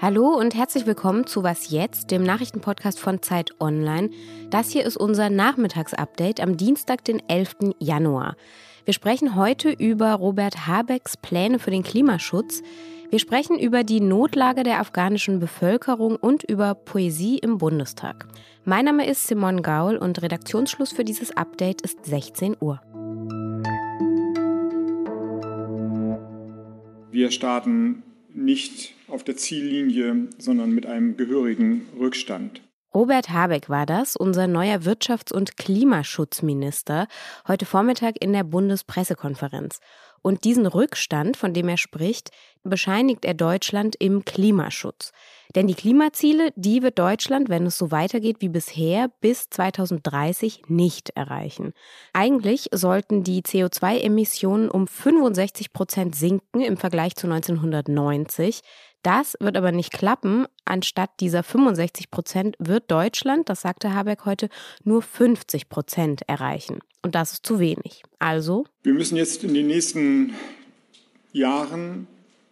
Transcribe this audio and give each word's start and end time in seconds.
Hallo 0.00 0.36
und 0.36 0.56
herzlich 0.56 0.86
willkommen 0.86 1.28
zu 1.28 1.44
Was 1.44 1.70
jetzt, 1.70 2.10
dem 2.10 2.24
Nachrichtenpodcast 2.24 2.98
von 2.98 3.22
Zeit 3.22 3.52
Online. 3.60 4.10
Das 4.50 4.70
hier 4.70 4.84
ist 4.84 4.96
unser 4.96 5.30
Nachmittagsupdate 5.30 6.40
am 6.40 6.56
Dienstag, 6.56 7.04
den 7.04 7.22
11. 7.28 7.74
Januar. 7.78 8.34
Wir 8.84 8.92
sprechen 8.92 9.36
heute 9.36 9.70
über 9.70 10.14
Robert 10.14 10.66
Habecks 10.66 11.16
Pläne 11.16 11.60
für 11.60 11.70
den 11.70 11.84
Klimaschutz. 11.84 12.62
Wir 13.10 13.20
sprechen 13.20 13.56
über 13.56 13.84
die 13.84 14.00
Notlage 14.00 14.64
der 14.64 14.80
afghanischen 14.80 15.38
Bevölkerung 15.38 16.16
und 16.16 16.42
über 16.42 16.74
Poesie 16.74 17.38
im 17.38 17.58
Bundestag. 17.58 18.26
Mein 18.64 18.86
Name 18.86 19.06
ist 19.06 19.28
Simon 19.28 19.62
Gaul 19.62 19.96
und 19.96 20.22
Redaktionsschluss 20.22 20.92
für 20.92 21.04
dieses 21.04 21.36
Update 21.36 21.82
ist 21.82 22.04
16 22.04 22.56
Uhr. 22.58 22.80
Wir 27.14 27.30
starten 27.30 28.02
nicht 28.34 28.92
auf 29.06 29.22
der 29.22 29.36
Ziellinie, 29.36 30.30
sondern 30.36 30.72
mit 30.72 30.84
einem 30.84 31.16
gehörigen 31.16 31.86
Rückstand. 31.96 32.60
Robert 32.92 33.30
Habeck 33.30 33.68
war 33.68 33.86
das, 33.86 34.16
unser 34.16 34.48
neuer 34.48 34.78
Wirtschafts- 34.78 35.32
und 35.32 35.56
Klimaschutzminister, 35.56 37.06
heute 37.46 37.66
Vormittag 37.66 38.16
in 38.20 38.32
der 38.32 38.42
Bundespressekonferenz. 38.42 39.78
Und 40.24 40.44
diesen 40.44 40.64
Rückstand, 40.64 41.36
von 41.36 41.52
dem 41.52 41.68
er 41.68 41.76
spricht, 41.76 42.30
bescheinigt 42.62 43.26
er 43.26 43.34
Deutschland 43.34 43.94
im 43.98 44.24
Klimaschutz. 44.24 45.12
Denn 45.54 45.66
die 45.66 45.74
Klimaziele, 45.74 46.50
die 46.56 46.82
wird 46.82 46.98
Deutschland, 46.98 47.50
wenn 47.50 47.66
es 47.66 47.76
so 47.76 47.90
weitergeht 47.90 48.36
wie 48.40 48.48
bisher, 48.48 49.10
bis 49.20 49.50
2030 49.50 50.62
nicht 50.68 51.10
erreichen. 51.10 51.74
Eigentlich 52.14 52.70
sollten 52.72 53.22
die 53.22 53.42
CO2-Emissionen 53.42 54.70
um 54.70 54.86
65 54.86 55.74
Prozent 55.74 56.16
sinken 56.16 56.62
im 56.62 56.78
Vergleich 56.78 57.16
zu 57.16 57.26
1990. 57.26 58.62
Das 59.04 59.36
wird 59.38 59.56
aber 59.58 59.70
nicht 59.70 59.92
klappen. 59.92 60.46
Anstatt 60.64 61.10
dieser 61.20 61.42
65 61.42 62.10
Prozent 62.10 62.56
wird 62.58 62.90
Deutschland, 62.90 63.50
das 63.50 63.60
sagte 63.60 63.94
Habeck 63.94 64.24
heute, 64.24 64.48
nur 64.82 65.02
50 65.02 65.68
Prozent 65.68 66.22
erreichen. 66.26 66.78
Und 67.02 67.14
das 67.14 67.34
ist 67.34 67.46
zu 67.46 67.60
wenig. 67.60 68.02
Also. 68.18 68.64
Wir 68.82 68.94
müssen 68.94 69.16
jetzt 69.16 69.44
in 69.44 69.52
den 69.52 69.66
nächsten 69.66 70.32
Jahren 71.32 72.06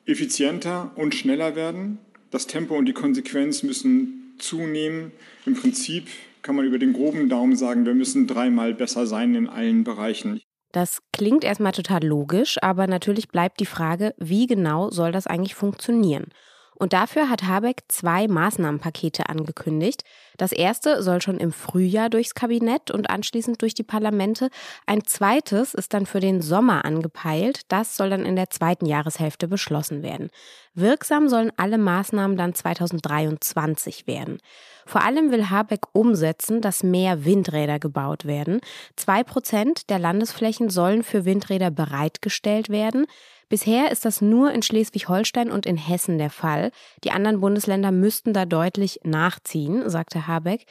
effizienter 0.04 0.90
und 0.94 1.14
schneller 1.14 1.56
werden. 1.56 1.98
Das 2.30 2.46
Tempo 2.46 2.76
und 2.76 2.84
die 2.84 2.92
Konsequenz 2.92 3.62
müssen 3.62 4.34
zunehmen. 4.38 5.12
Im 5.46 5.54
Prinzip 5.54 6.08
kann 6.42 6.54
man 6.54 6.66
über 6.66 6.78
den 6.78 6.92
groben 6.92 7.30
Daumen 7.30 7.56
sagen, 7.56 7.86
wir 7.86 7.94
müssen 7.94 8.26
dreimal 8.26 8.74
besser 8.74 9.06
sein 9.06 9.34
in 9.34 9.48
allen 9.48 9.84
Bereichen. 9.84 10.42
Das 10.72 11.02
klingt 11.12 11.44
erstmal 11.44 11.72
total 11.72 12.02
logisch, 12.04 12.58
aber 12.62 12.86
natürlich 12.86 13.28
bleibt 13.28 13.60
die 13.60 13.66
Frage, 13.66 14.14
wie 14.18 14.46
genau 14.46 14.90
soll 14.90 15.12
das 15.12 15.26
eigentlich 15.26 15.54
funktionieren? 15.54 16.30
Und 16.74 16.92
dafür 16.92 17.28
hat 17.28 17.44
Habeck 17.44 17.82
zwei 17.88 18.26
Maßnahmenpakete 18.28 19.28
angekündigt. 19.28 20.02
Das 20.36 20.52
erste 20.52 21.02
soll 21.02 21.20
schon 21.20 21.38
im 21.38 21.52
Frühjahr 21.52 22.10
durchs 22.10 22.34
Kabinett 22.34 22.90
und 22.90 23.10
anschließend 23.10 23.60
durch 23.60 23.74
die 23.74 23.82
Parlamente. 23.82 24.48
Ein 24.86 25.04
zweites 25.04 25.74
ist 25.74 25.94
dann 25.94 26.06
für 26.06 26.20
den 26.20 26.40
Sommer 26.40 26.84
angepeilt. 26.84 27.60
Das 27.68 27.96
soll 27.96 28.10
dann 28.10 28.24
in 28.24 28.36
der 28.36 28.50
zweiten 28.50 28.86
Jahreshälfte 28.86 29.46
beschlossen 29.48 30.02
werden. 30.02 30.30
Wirksam 30.74 31.28
sollen 31.28 31.52
alle 31.56 31.78
Maßnahmen 31.78 32.36
dann 32.36 32.54
2023 32.54 34.06
werden. 34.06 34.38
Vor 34.86 35.04
allem 35.04 35.30
will 35.30 35.50
Habeck 35.50 35.82
umsetzen, 35.92 36.60
dass 36.60 36.82
mehr 36.82 37.24
Windräder 37.24 37.78
gebaut 37.78 38.24
werden. 38.24 38.60
Zwei 38.96 39.22
Prozent 39.22 39.90
der 39.90 39.98
Landesflächen 39.98 40.70
sollen 40.70 41.02
für 41.02 41.24
Windräder 41.24 41.70
bereitgestellt 41.70 42.68
werden. 42.68 43.06
Bisher 43.52 43.92
ist 43.92 44.06
das 44.06 44.22
nur 44.22 44.50
in 44.52 44.62
Schleswig-Holstein 44.62 45.50
und 45.50 45.66
in 45.66 45.76
Hessen 45.76 46.16
der 46.16 46.30
Fall. 46.30 46.70
Die 47.04 47.10
anderen 47.10 47.42
Bundesländer 47.42 47.92
müssten 47.92 48.32
da 48.32 48.46
deutlich 48.46 49.00
nachziehen, 49.04 49.90
sagte 49.90 50.26
Habeck. 50.26 50.64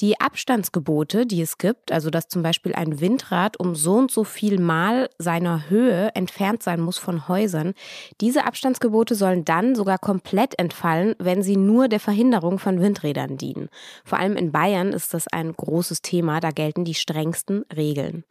Die 0.00 0.18
Abstandsgebote, 0.18 1.24
die 1.24 1.40
es 1.40 1.56
gibt, 1.56 1.92
also 1.92 2.10
dass 2.10 2.26
zum 2.26 2.42
Beispiel 2.42 2.74
ein 2.74 2.98
Windrad 2.98 3.60
um 3.60 3.76
so 3.76 3.92
und 3.92 4.10
so 4.10 4.24
viel 4.24 4.58
Mal 4.58 5.08
seiner 5.18 5.70
Höhe 5.70 6.10
entfernt 6.16 6.64
sein 6.64 6.80
muss 6.80 6.98
von 6.98 7.28
Häusern, 7.28 7.74
diese 8.20 8.44
Abstandsgebote 8.44 9.14
sollen 9.14 9.44
dann 9.44 9.76
sogar 9.76 9.98
komplett 9.98 10.58
entfallen, 10.58 11.14
wenn 11.20 11.44
sie 11.44 11.56
nur 11.56 11.86
der 11.86 12.00
Verhinderung 12.00 12.58
von 12.58 12.80
Windrädern 12.80 13.36
dienen. 13.36 13.68
Vor 14.04 14.18
allem 14.18 14.36
in 14.36 14.50
Bayern 14.50 14.92
ist 14.92 15.14
das 15.14 15.28
ein 15.28 15.52
großes 15.52 16.02
Thema, 16.02 16.40
da 16.40 16.50
gelten 16.50 16.84
die 16.84 16.94
strengsten 16.94 17.64
Regeln. 17.72 18.24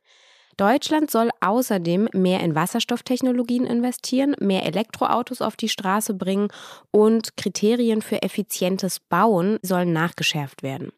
Deutschland 0.58 1.12
soll 1.12 1.30
außerdem 1.42 2.10
mehr 2.14 2.40
in 2.40 2.56
Wasserstofftechnologien 2.56 3.66
investieren, 3.66 4.36
mehr 4.40 4.66
Elektroautos 4.66 5.42
auf 5.42 5.56
die 5.56 5.70
Straße 5.70 6.14
bringen 6.14 6.48
und 6.92 7.36
Kriterien 7.36 8.02
für 8.02 8.22
effizientes 8.22 9.00
Bauen 9.00 9.60
sollen 9.62 9.92
nachgeschärft 9.92 10.64
werden. 10.64 10.92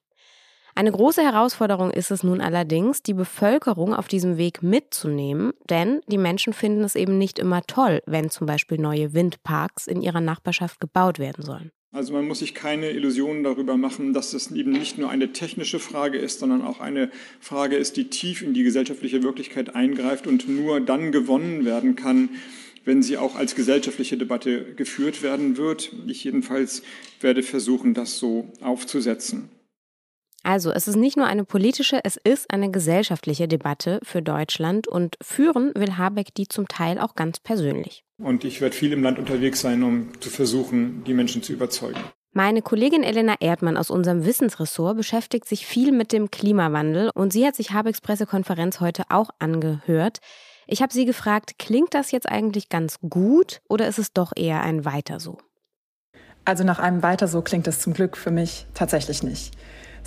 Eine 0.76 0.92
große 0.92 1.24
Herausforderung 1.24 1.90
ist 1.90 2.12
es 2.12 2.22
nun 2.22 2.40
allerdings, 2.40 3.02
die 3.02 3.16
Bevölkerung 3.16 3.96
auf 3.96 4.08
diesem 4.08 4.38
Weg 4.38 4.62
mitzunehmen, 4.62 5.54
denn 5.68 6.02
die 6.06 6.20
Menschen 6.20 6.54
finden 6.54 6.84
es 6.84 6.94
eben 6.94 7.18
nicht 7.18 7.40
immer 7.40 7.64
toll, 7.64 8.04
wenn 8.06 8.30
zum 8.30 8.46
Beispiel 8.46 8.78
neue 8.78 9.14
Windparks 9.14 9.88
in 9.88 10.04
ihrer 10.04 10.22
Nachbarschaft 10.22 10.80
gebaut 10.80 11.18
werden 11.18 11.44
sollen. 11.44 11.72
Also 11.98 12.14
man 12.14 12.28
muss 12.28 12.40
sich 12.40 12.54
keine 12.54 12.92
Illusionen 12.92 13.44
darüber 13.44 13.76
machen, 13.76 14.14
dass 14.14 14.36
es 14.36 14.52
eben 14.52 14.70
nicht 14.70 15.00
nur 15.00 15.10
eine 15.10 15.34
technische 15.34 15.80
Frage 15.80 16.20
ist, 16.20 16.38
sondern 16.38 16.62
auch 16.62 16.80
eine 16.80 17.10
Frage 17.40 17.76
ist, 17.76 17.98
die 17.98 18.08
tief 18.12 18.44
in 18.44 18.54
die 18.54 18.62
gesellschaftliche 18.62 19.24
Wirklichkeit 19.24 19.74
eingreift 19.74 20.28
und 20.28 20.48
nur 20.48 20.80
dann 20.80 21.12
gewonnen 21.12 21.66
werden 21.66 21.96
kann, 21.96 22.30
wenn 22.86 23.02
sie 23.02 23.18
auch 23.18 23.36
als 23.36 23.56
gesellschaftliche 23.56 24.16
Debatte 24.16 24.76
geführt 24.76 25.24
werden 25.24 25.58
wird. 25.58 25.92
Ich 26.06 26.24
jedenfalls 26.24 26.84
werde 27.20 27.42
versuchen, 27.42 27.96
das 27.96 28.20
so 28.20 28.48
aufzusetzen. 28.62 29.50
Also, 30.44 30.72
es 30.72 30.88
ist 30.88 30.96
nicht 30.96 31.18
nur 31.18 31.26
eine 31.26 31.44
politische, 31.44 32.00
es 32.04 32.18
ist 32.18 32.52
eine 32.52 32.72
gesellschaftliche 32.72 33.48
Debatte 33.48 34.00
für 34.04 34.22
Deutschland 34.22 34.88
und 34.88 35.18
führen 35.22 35.74
will 35.76 35.98
Habeck 35.98 36.34
die 36.36 36.48
zum 36.48 36.68
Teil 36.68 37.00
auch 37.00 37.16
ganz 37.16 37.40
persönlich. 37.40 38.04
Und 38.18 38.44
ich 38.44 38.62
werde 38.62 38.76
viel 38.76 38.94
im 38.94 39.04
Land 39.04 39.20
unterwegs 39.20 39.62
sein, 39.62 39.84
um 39.84 40.10
zu 40.22 40.30
versuchen, 40.30 41.04
die 41.06 41.14
Menschen 41.14 41.44
zu 41.44 41.54
überzeugen. 41.54 42.00
Meine 42.34 42.62
Kollegin 42.62 43.04
Elena 43.04 43.36
Erdmann 43.40 43.78
aus 43.78 43.90
unserem 43.90 44.24
Wissensressort 44.24 44.96
beschäftigt 44.96 45.48
sich 45.48 45.66
viel 45.66 45.92
mit 45.92 46.12
dem 46.12 46.30
Klimawandel 46.30 47.10
und 47.16 47.34
sie 47.34 47.46
hat 47.48 47.56
sich 47.56 47.72
Habecks 47.72 48.00
Pressekonferenz 48.00 48.80
heute 48.80 49.04
auch 49.10 49.32
angehört. 49.40 50.20
Ich 50.68 50.82
habe 50.82 50.94
sie 50.94 51.06
gefragt, 51.06 51.58
klingt 51.58 51.94
das 51.94 52.12
jetzt 52.12 52.30
eigentlich 52.30 52.70
ganz 52.70 53.00
gut 53.02 53.62
oder 53.68 53.88
ist 53.88 53.98
es 53.98 54.14
doch 54.14 54.34
eher 54.36 54.62
ein 54.62 54.86
Weiter 54.86 55.20
so? 55.20 55.40
Also 56.46 56.64
nach 56.64 56.80
einem 56.80 57.02
Weiter 57.02 57.28
so 57.28 57.42
klingt 57.42 57.68
es 57.68 57.80
zum 57.80 57.94
Glück 57.94 58.16
für 58.16 58.32
mich 58.32 58.68
tatsächlich 58.74 59.24
nicht. 59.24 59.54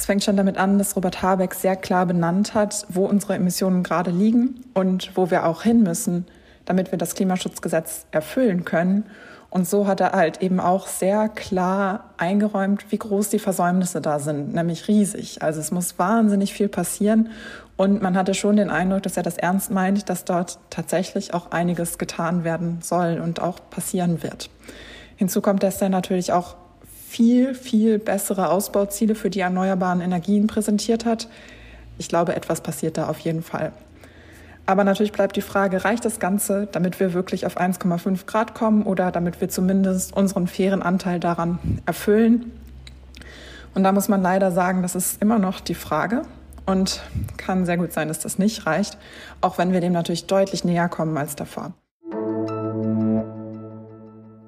Es 0.01 0.07
fängt 0.07 0.25
schon 0.25 0.39
damit 0.39 0.57
an, 0.57 0.79
dass 0.79 0.97
Robert 0.97 1.21
Habeck 1.21 1.53
sehr 1.53 1.77
klar 1.77 2.07
benannt 2.07 2.55
hat, 2.55 2.87
wo 2.89 3.05
unsere 3.05 3.35
Emissionen 3.35 3.83
gerade 3.83 4.11
liegen 4.11 4.65
und 4.73 5.15
wo 5.15 5.31
wir 5.31 5.45
auch 5.45 5.61
hin 5.61 5.83
müssen, 5.83 6.25
damit 6.65 6.91
wir 6.91 6.97
das 6.97 7.15
Klimaschutzgesetz 7.15 8.07
erfüllen 8.11 8.65
können. 8.65 9.05
Und 9.51 9.69
so 9.69 9.87
hat 9.87 10.01
er 10.01 10.13
halt 10.13 10.41
eben 10.41 10.59
auch 10.59 10.87
sehr 10.87 11.29
klar 11.29 12.15
eingeräumt, 12.17 12.87
wie 12.89 12.97
groß 12.97 13.29
die 13.29 13.39
Versäumnisse 13.39 14.01
da 14.01 14.21
sind, 14.21 14.55
nämlich 14.55 14.89
riesig. 14.89 15.43
Also 15.43 15.61
es 15.61 15.71
muss 15.71 15.99
wahnsinnig 15.99 16.55
viel 16.55 16.71
passieren. 16.71 17.29
Und 17.77 18.01
man 18.01 18.17
hatte 18.17 18.33
schon 18.33 18.57
den 18.57 18.71
Eindruck, 18.71 19.03
dass 19.03 19.19
er 19.19 19.23
das 19.23 19.37
ernst 19.37 19.71
meint, 19.71 20.09
dass 20.09 20.25
dort 20.25 20.61
tatsächlich 20.71 21.35
auch 21.35 21.51
einiges 21.51 21.99
getan 21.99 22.43
werden 22.43 22.79
soll 22.81 23.21
und 23.23 23.43
auch 23.43 23.59
passieren 23.69 24.23
wird. 24.23 24.49
Hinzu 25.17 25.43
kommt, 25.43 25.63
dass 25.63 25.83
er 25.83 25.91
natürlich 25.91 26.33
auch 26.33 26.57
viel, 27.11 27.55
viel 27.57 27.99
bessere 27.99 28.51
Ausbauziele 28.51 29.17
für 29.17 29.31
die 29.31 29.41
erneuerbaren 29.41 30.01
Energien 30.01 30.47
präsentiert 30.47 31.05
hat. 31.05 31.29
Ich 31.99 32.09
glaube, 32.09 32.37
etwas 32.37 32.61
passiert 32.61 32.97
da 32.97 33.09
auf 33.09 33.19
jeden 33.19 33.43
Fall. 33.43 33.73
Aber 34.65 34.85
natürlich 34.85 35.11
bleibt 35.11 35.35
die 35.35 35.41
Frage, 35.41 35.85
reicht 35.85 36.05
das 36.05 36.21
Ganze, 36.21 36.69
damit 36.71 37.01
wir 37.01 37.13
wirklich 37.13 37.47
auf 37.47 37.59
1,5 37.59 38.27
Grad 38.27 38.55
kommen 38.55 38.85
oder 38.85 39.11
damit 39.11 39.41
wir 39.41 39.49
zumindest 39.49 40.17
unseren 40.17 40.47
fairen 40.47 40.83
Anteil 40.83 41.19
daran 41.19 41.59
erfüllen? 41.85 42.53
Und 43.75 43.83
da 43.83 43.91
muss 43.91 44.07
man 44.07 44.23
leider 44.23 44.53
sagen, 44.53 44.83
das 44.83 44.95
ist 44.95 45.21
immer 45.21 45.41
noch 45.41 45.59
die 45.59 45.75
Frage 45.75 46.23
und 46.65 47.03
kann 47.39 47.67
sehr 47.67 47.77
gut 47.77 47.93
sein, 47.93 48.07
dass 48.07 48.21
das 48.21 48.39
nicht 48.39 48.67
reicht, 48.67 48.97
auch 49.41 49.59
wenn 49.59 49.73
wir 49.73 49.81
dem 49.81 49.93
natürlich 49.93 50.27
deutlich 50.27 50.63
näher 50.63 50.89
kommen 50.89 51.17
als 51.19 51.35
davor. 51.35 51.73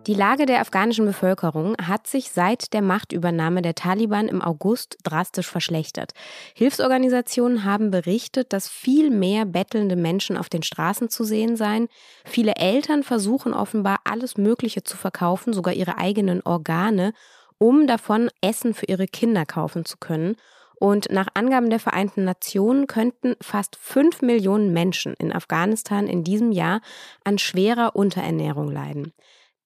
Die 0.08 0.14
Lage 0.14 0.46
der 0.46 0.60
afghanischen 0.60 1.04
Bevölkerung 1.06 1.76
hat 1.81 2.08
sich 2.08 2.32
seit 2.32 2.72
der 2.72 2.82
Machtübernahme 2.82 3.62
der 3.62 3.76
Taliban 3.76 4.26
im 4.26 4.43
August 4.43 4.99
drastisch 5.04 5.46
verschlechtert. 5.46 6.12
Hilfsorganisationen 6.54 7.62
haben 7.62 7.93
berichtet, 7.93 8.52
dass 8.52 8.69
viel 8.69 9.10
mehr 9.10 9.44
bettelnde 9.44 9.94
Menschen 9.94 10.37
auf 10.37 10.49
den 10.49 10.64
Straßen 10.64 11.08
zu 11.08 11.22
sehen 11.22 11.54
seien. 11.54 11.87
Viele 12.25 12.56
Eltern 12.56 13.04
versuchen 13.04 13.54
offenbar 13.54 14.00
alles 14.02 14.37
Mögliche 14.37 14.82
zu 14.82 14.96
verkaufen, 14.96 15.52
sogar 15.52 15.75
ihre 15.75 15.99
eigenen 15.99 16.43
Organe, 16.43 17.12
um 17.58 17.87
davon 17.87 18.28
Essen 18.40 18.75
für 18.75 18.87
ihre 18.87 19.06
Kinder 19.06 19.46
kaufen 19.46 19.84
zu 19.84 19.99
können. 19.99 20.34
Und 20.75 21.12
nach 21.12 21.28
Angaben 21.34 21.70
der 21.70 21.78
Vereinten 21.78 22.25
Nationen 22.25 22.88
könnten 22.88 23.37
fast 23.40 23.76
fünf 23.76 24.20
Millionen 24.20 24.72
Menschen 24.72 25.14
in 25.14 25.32
Afghanistan 25.32 26.08
in 26.08 26.25
diesem 26.25 26.50
Jahr 26.50 26.81
an 27.22 27.38
schwerer 27.38 27.94
Unterernährung 27.94 28.69
leiden. 28.69 29.12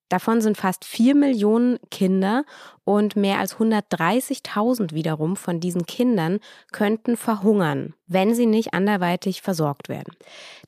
Davon 0.09 0.41
sind 0.41 0.57
fast 0.57 0.85
vier 0.85 1.15
Millionen 1.15 1.79
Kinder 1.91 2.45
und 2.85 3.17
mehr 3.17 3.39
als 3.39 3.57
130.000 3.57 4.93
wiederum 4.93 5.37
von 5.37 5.59
diesen 5.59 5.87
Kindern 5.87 6.39
könnten 6.73 7.17
verhungern, 7.17 7.95
wenn 8.07 8.35
sie 8.35 8.47
nicht 8.47 8.73
anderweitig 8.73 9.43
versorgt 9.43 9.89
werden. 9.89 10.15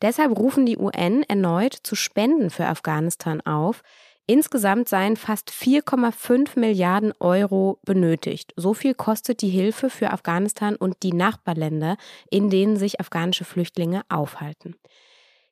Deshalb 0.02 0.37
rufen 0.37 0.67
die 0.67 0.79
UN 0.79 1.23
erneut 1.23 1.75
zu 1.75 1.94
Spenden 1.94 2.50
für 2.50 2.67
Afghanistan 2.67 3.40
auf, 3.43 3.82
Insgesamt 4.31 4.90
seien 4.90 5.17
fast 5.17 5.49
4,5 5.50 6.58
Milliarden 6.58 7.14
Euro 7.19 7.79
benötigt. 7.87 8.52
So 8.56 8.75
viel 8.75 8.93
kostet 8.93 9.40
die 9.40 9.49
Hilfe 9.49 9.88
für 9.88 10.11
Afghanistan 10.11 10.76
und 10.76 11.02
die 11.02 11.14
Nachbarländer, 11.14 11.96
in 12.29 12.50
denen 12.50 12.76
sich 12.76 13.00
afghanische 13.00 13.46
Flüchtlinge 13.46 14.02
aufhalten. 14.11 14.76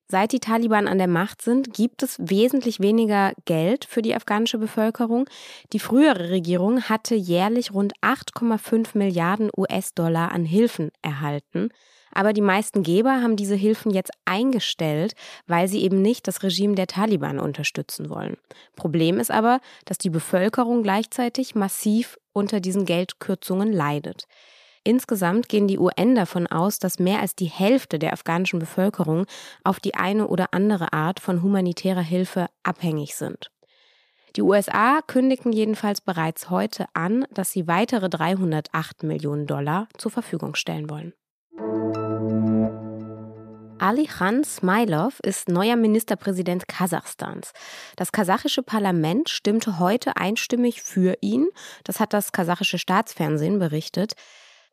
Seit 0.09 0.33
die 0.33 0.41
Taliban 0.41 0.87
an 0.87 0.99
der 0.99 1.09
Macht 1.09 1.43
sind, 1.43 1.75
gibt 1.75 2.03
es 2.05 2.17
wesentlich 2.21 2.79
weniger 2.79 3.33
Geld 3.45 3.85
für 3.85 4.03
die 4.03 4.15
afghanische 4.15 4.59
Bevölkerung. 4.59 5.29
Die 5.73 5.81
frühere 5.81 6.31
Regierung 6.31 6.83
hatte 6.83 7.17
jährlich 7.17 7.75
rund 7.75 7.93
8,5 8.03 8.97
Milliarden 8.97 9.51
US-Dollar 9.57 10.31
an 10.31 10.45
Hilfen 10.45 10.93
erhalten. 11.03 11.71
Aber 12.13 12.33
die 12.33 12.41
meisten 12.41 12.85
Geber 12.85 13.21
haben 13.21 13.37
diese 13.37 13.57
Hilfen 13.57 13.91
jetzt 13.91 14.13
eingestellt, 14.25 15.15
weil 15.49 15.67
sie 15.67 15.83
eben 15.83 16.01
nicht 16.01 16.29
das 16.29 16.43
Regime 16.43 16.77
der 16.77 16.87
Taliban 16.87 17.41
unterstützen 17.41 18.09
wollen. 18.09 18.37
Problem 18.77 19.19
ist 19.19 19.33
aber, 19.33 19.61
dass 19.85 19.99
die 19.99 20.09
Bevölkerung 20.09 20.83
gleichzeitig 20.83 21.57
massiv 21.57 22.17
unter 22.33 22.61
diesen 22.61 22.87
Geldkürzungen 22.87 23.73
leidet. 23.73 24.27
Insgesamt 24.87 25.49
gehen 25.49 25.67
die 25.67 25.81
UN 25.81 26.15
davon 26.15 26.47
aus, 26.47 26.79
dass 26.79 27.01
mehr 27.01 27.21
als 27.21 27.35
die 27.35 27.47
Hälfte 27.47 27.99
der 27.99 28.13
afghanischen 28.13 28.61
Bevölkerung 28.61 29.27
auf 29.65 29.81
die 29.81 29.97
eine 29.97 30.29
oder 30.29 30.55
andere 30.55 30.93
Art 30.93 31.19
von 31.19 31.43
humanitärer 31.43 32.03
Hilfe 32.03 32.47
abhängig 32.63 33.17
sind. 33.17 33.51
Die 34.37 34.43
USA 34.43 35.01
kündigten 35.05 35.51
jedenfalls 35.51 36.01
bereits 36.01 36.51
heute 36.51 36.87
an, 36.93 37.25
dass 37.33 37.51
sie 37.51 37.67
weitere 37.67 38.09
308 38.09 39.03
Millionen 39.03 39.49
Dollar 39.49 39.89
zur 39.99 40.13
Verfügung 40.13 40.55
stellen 40.55 40.89
wollen. 40.89 41.15
Ali 43.81 44.07
Khan 44.07 44.45
Smilov 44.45 45.19
ist 45.19 45.49
neuer 45.49 45.75
Ministerpräsident 45.75 46.69
Kasachstans. 46.69 47.53
Das 47.97 48.13
kasachische 48.13 48.63
Parlament 48.63 49.31
stimmte 49.31 49.81
heute 49.81 50.17
einstimmig 50.17 50.83
für 50.83 51.17
ihn. 51.23 51.49
Das 51.83 51.99
hat 51.99 52.13
das 52.13 52.31
kasachische 52.31 52.79
Staatsfernsehen 52.79 53.59
berichtet. 53.59 54.15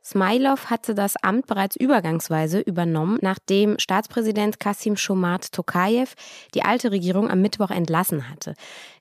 Smilov 0.05 0.69
hatte 0.69 0.95
das 0.95 1.15
Amt 1.21 1.47
bereits 1.47 1.77
übergangsweise 1.77 2.59
übernommen, 2.59 3.19
nachdem 3.21 3.79
Staatspräsident 3.79 4.59
Kasim 4.59 4.97
Shomat 4.97 5.53
Tokayev 5.53 6.15
die 6.53 6.63
alte 6.63 6.91
Regierung 6.91 7.31
am 7.31 7.41
Mittwoch 7.41 7.71
entlassen 7.71 8.29
hatte. 8.29 8.53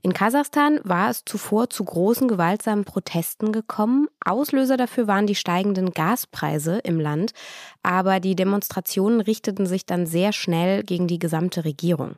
In 0.02 0.12
Kasachstan 0.12 0.78
war 0.84 1.10
es 1.10 1.24
zuvor 1.24 1.70
zu 1.70 1.84
großen 1.84 2.28
gewaltsamen 2.28 2.84
Protesten 2.84 3.50
gekommen. 3.50 4.06
Auslöser 4.24 4.76
dafür 4.76 5.08
waren 5.08 5.26
die 5.26 5.34
steigenden 5.34 5.90
Gaspreise 5.90 6.78
im 6.78 7.00
Land, 7.00 7.32
aber 7.82 8.20
die 8.20 8.36
Demonstrationen 8.36 9.20
richteten 9.20 9.66
sich 9.66 9.86
dann 9.86 10.06
sehr 10.06 10.32
schnell 10.32 10.84
gegen 10.84 11.08
die 11.08 11.18
gesamte 11.18 11.64
Regierung. 11.64 12.14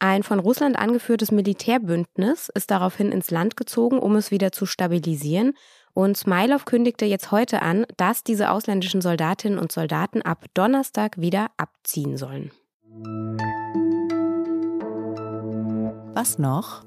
Ein 0.00 0.22
von 0.22 0.38
Russland 0.38 0.78
angeführtes 0.78 1.32
Militärbündnis 1.32 2.48
ist 2.54 2.70
daraufhin 2.70 3.10
ins 3.10 3.32
Land 3.32 3.56
gezogen, 3.56 3.98
um 3.98 4.14
es 4.14 4.30
wieder 4.30 4.52
zu 4.52 4.64
stabilisieren. 4.64 5.54
Und 5.94 6.16
Smilov 6.16 6.64
kündigte 6.64 7.04
jetzt 7.04 7.30
heute 7.30 7.62
an, 7.62 7.86
dass 7.96 8.22
diese 8.24 8.50
ausländischen 8.50 9.00
Soldatinnen 9.00 9.58
und 9.58 9.72
Soldaten 9.72 10.22
ab 10.22 10.44
Donnerstag 10.54 11.20
wieder 11.20 11.50
abziehen 11.56 12.16
sollen. 12.16 12.50
Was 16.14 16.38
noch? 16.38 16.84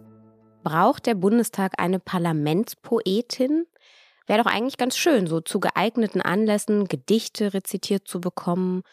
Braucht 0.64 1.06
der 1.06 1.16
Bundestag 1.16 1.74
eine 1.78 2.00
Parlamentspoetin? 2.00 3.66
Wäre 4.28 4.44
doch 4.44 4.52
eigentlich 4.52 4.78
ganz 4.78 4.98
schön, 4.98 5.28
so 5.28 5.42
zu 5.42 5.60
geeigneten 5.60 6.22
Anlässen 6.22 6.88
Gedichte 6.88 7.54
rezitiert 7.54 8.08
zu 8.08 8.22
bekommen. 8.22 8.84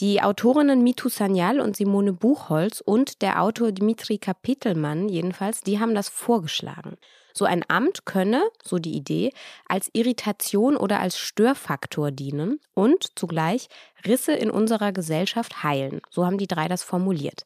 Die 0.00 0.22
Autorinnen 0.22 0.82
Mitu 0.82 1.10
Sanyal 1.10 1.60
und 1.60 1.76
Simone 1.76 2.14
Buchholz 2.14 2.80
und 2.80 3.20
der 3.20 3.42
Autor 3.42 3.70
Dmitri 3.70 4.16
Kapitelmann 4.16 5.10
jedenfalls, 5.10 5.60
die 5.60 5.78
haben 5.78 5.94
das 5.94 6.08
vorgeschlagen. 6.08 6.96
So 7.34 7.44
ein 7.44 7.66
Amt 7.68 8.06
könne, 8.06 8.42
so 8.64 8.78
die 8.78 8.94
Idee, 8.94 9.30
als 9.68 9.90
Irritation 9.92 10.78
oder 10.78 11.00
als 11.00 11.18
Störfaktor 11.18 12.12
dienen 12.12 12.60
und 12.72 13.08
zugleich 13.14 13.68
Risse 14.06 14.32
in 14.32 14.50
unserer 14.50 14.92
Gesellschaft 14.92 15.62
heilen. 15.62 16.00
So 16.08 16.24
haben 16.24 16.38
die 16.38 16.48
drei 16.48 16.66
das 16.66 16.82
formuliert. 16.82 17.44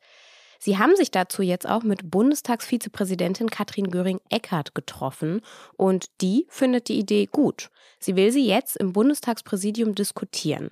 Sie 0.65 0.79
haben 0.79 0.97
sich 0.97 1.11
dazu 1.11 1.43
jetzt 1.43 1.69
auch 1.69 1.83
mit 1.83 2.11
Bundestagsvizepräsidentin 2.11 3.51
Katrin 3.51 3.91
Göring-Eckardt 3.91 4.75
getroffen 4.75 5.43
und 5.77 6.07
die 6.23 6.47
findet 6.49 6.89
die 6.89 6.99
Idee 6.99 7.27
gut. 7.31 7.69
Sie 7.99 8.17
will 8.17 8.33
sie 8.33 8.47
jetzt 8.47 8.79
im 8.79 8.95
Bundestagspräsidium 8.95 9.95
diskutieren. 9.95 10.71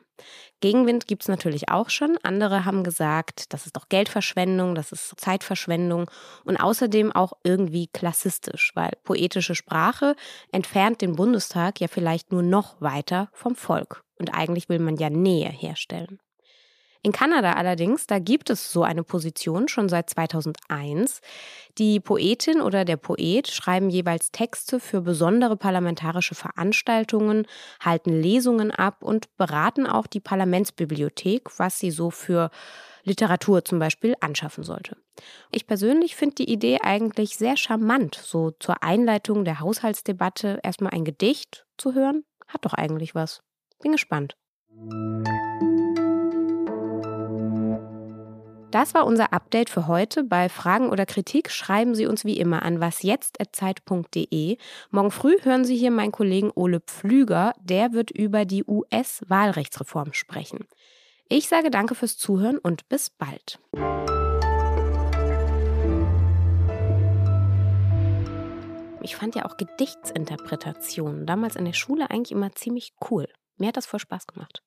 Gegenwind 0.60 1.08
gibt 1.08 1.24
es 1.24 1.28
natürlich 1.28 1.68
auch 1.68 1.90
schon. 1.90 2.16
Andere 2.22 2.64
haben 2.64 2.84
gesagt, 2.84 3.52
das 3.52 3.66
ist 3.66 3.76
doch 3.76 3.90
Geldverschwendung, 3.90 4.74
das 4.74 4.92
ist 4.92 5.12
Zeitverschwendung 5.18 6.10
und 6.46 6.56
außerdem 6.56 7.12
auch 7.12 7.34
irgendwie 7.44 7.88
klassistisch, 7.88 8.72
weil 8.74 8.92
poetische 9.04 9.54
Sprache 9.54 10.16
entfernt 10.52 11.02
den 11.02 11.16
Bundestag 11.16 11.82
ja 11.82 11.88
vielleicht 11.88 12.32
nur 12.32 12.42
noch 12.42 12.80
weiter 12.80 13.28
vom 13.34 13.54
Volk. 13.56 14.02
Und 14.18 14.32
eigentlich 14.32 14.70
will 14.70 14.78
man 14.78 14.96
ja 14.96 15.10
Nähe 15.10 15.50
herstellen. 15.50 16.18
In 17.04 17.10
Kanada 17.10 17.54
allerdings, 17.54 18.06
da 18.06 18.20
gibt 18.20 18.48
es 18.48 18.70
so 18.70 18.84
eine 18.84 19.02
Position 19.02 19.66
schon 19.66 19.88
seit 19.88 20.08
2001. 20.08 21.20
Die 21.76 21.98
Poetin 21.98 22.60
oder 22.60 22.84
der 22.84 22.96
Poet 22.96 23.48
schreiben 23.48 23.90
jeweils 23.90 24.30
Texte 24.30 24.78
für 24.78 25.00
besondere 25.00 25.56
parlamentarische 25.56 26.36
Veranstaltungen, 26.36 27.46
halten 27.80 28.10
Lesungen 28.10 28.70
ab 28.70 29.02
und 29.02 29.36
beraten 29.36 29.86
auch 29.86 30.06
die 30.06 30.20
Parlamentsbibliothek, 30.20 31.58
was 31.58 31.80
sie 31.80 31.90
so 31.90 32.10
für 32.10 32.50
Literatur 33.02 33.64
zum 33.64 33.80
Beispiel 33.80 34.14
anschaffen 34.20 34.62
sollte. 34.62 34.96
Ich 35.50 35.66
persönlich 35.66 36.14
finde 36.14 36.36
die 36.36 36.52
Idee 36.52 36.78
eigentlich 36.82 37.36
sehr 37.36 37.56
charmant, 37.56 38.14
so 38.14 38.52
zur 38.52 38.84
Einleitung 38.84 39.44
der 39.44 39.58
Haushaltsdebatte 39.58 40.60
erstmal 40.62 40.92
ein 40.92 41.04
Gedicht 41.04 41.66
zu 41.78 41.94
hören. 41.94 42.24
Hat 42.46 42.64
doch 42.64 42.74
eigentlich 42.74 43.16
was. 43.16 43.42
Bin 43.80 43.90
gespannt. 43.90 44.36
Das 48.72 48.94
war 48.94 49.04
unser 49.04 49.34
Update 49.34 49.68
für 49.68 49.86
heute. 49.86 50.24
Bei 50.24 50.48
Fragen 50.48 50.88
oder 50.88 51.04
Kritik 51.04 51.50
schreiben 51.50 51.94
Sie 51.94 52.06
uns 52.06 52.24
wie 52.24 52.38
immer 52.38 52.62
an 52.62 52.80
wasjetzt.zeit.de. 52.80 54.56
Morgen 54.90 55.10
früh 55.10 55.36
hören 55.42 55.66
Sie 55.66 55.76
hier 55.76 55.90
meinen 55.90 56.10
Kollegen 56.10 56.50
Ole 56.54 56.80
Pflüger. 56.80 57.52
Der 57.60 57.92
wird 57.92 58.10
über 58.10 58.46
die 58.46 58.64
US-Wahlrechtsreform 58.64 60.14
sprechen. 60.14 60.66
Ich 61.28 61.48
sage 61.48 61.70
danke 61.70 61.94
fürs 61.94 62.16
Zuhören 62.16 62.56
und 62.56 62.88
bis 62.88 63.10
bald. 63.10 63.58
Ich 69.02 69.16
fand 69.16 69.34
ja 69.34 69.44
auch 69.44 69.58
Gedichtsinterpretationen 69.58 71.26
damals 71.26 71.56
in 71.56 71.66
der 71.66 71.74
Schule 71.74 72.08
eigentlich 72.08 72.32
immer 72.32 72.52
ziemlich 72.52 72.94
cool. 73.10 73.28
Mir 73.58 73.68
hat 73.68 73.76
das 73.76 73.84
voll 73.84 74.00
Spaß 74.00 74.26
gemacht. 74.26 74.62